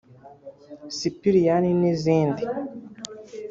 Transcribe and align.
‘Sipiriyani’ 0.97 1.69
n’izindi 1.81 2.43